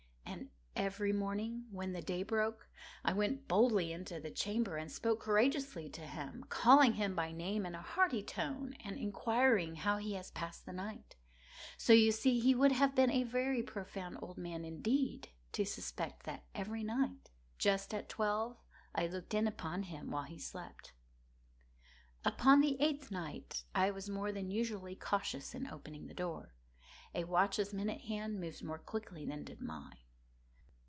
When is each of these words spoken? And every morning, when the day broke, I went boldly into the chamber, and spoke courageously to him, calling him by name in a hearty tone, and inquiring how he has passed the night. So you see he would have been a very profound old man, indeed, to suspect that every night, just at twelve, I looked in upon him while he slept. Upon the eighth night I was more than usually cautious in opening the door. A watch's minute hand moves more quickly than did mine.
And 0.23 0.85
every 0.87 1.13
morning, 1.13 1.67
when 1.69 1.93
the 1.93 2.01
day 2.01 2.23
broke, 2.23 2.67
I 3.05 3.13
went 3.13 3.47
boldly 3.47 3.91
into 3.91 4.19
the 4.19 4.31
chamber, 4.31 4.77
and 4.77 4.91
spoke 4.91 5.19
courageously 5.19 5.89
to 5.89 6.01
him, 6.07 6.43
calling 6.49 6.93
him 6.93 7.13
by 7.13 7.31
name 7.31 7.67
in 7.67 7.75
a 7.75 7.83
hearty 7.83 8.23
tone, 8.23 8.73
and 8.83 8.97
inquiring 8.97 9.75
how 9.75 9.97
he 9.97 10.13
has 10.15 10.31
passed 10.31 10.65
the 10.65 10.73
night. 10.73 11.15
So 11.77 11.93
you 11.93 12.11
see 12.11 12.39
he 12.39 12.55
would 12.55 12.71
have 12.71 12.95
been 12.95 13.11
a 13.11 13.23
very 13.23 13.61
profound 13.61 14.17
old 14.23 14.39
man, 14.39 14.65
indeed, 14.65 15.29
to 15.51 15.65
suspect 15.65 16.23
that 16.23 16.45
every 16.55 16.83
night, 16.83 17.29
just 17.59 17.93
at 17.93 18.09
twelve, 18.09 18.57
I 18.95 19.05
looked 19.05 19.35
in 19.35 19.47
upon 19.47 19.83
him 19.83 20.09
while 20.09 20.23
he 20.23 20.39
slept. 20.39 20.93
Upon 22.25 22.59
the 22.61 22.81
eighth 22.81 23.11
night 23.11 23.63
I 23.75 23.91
was 23.91 24.09
more 24.09 24.31
than 24.31 24.49
usually 24.49 24.95
cautious 24.95 25.53
in 25.53 25.67
opening 25.67 26.07
the 26.07 26.15
door. 26.15 26.55
A 27.13 27.25
watch's 27.25 27.71
minute 27.73 28.01
hand 28.01 28.39
moves 28.39 28.63
more 28.63 28.79
quickly 28.79 29.25
than 29.25 29.43
did 29.43 29.61
mine. 29.61 29.97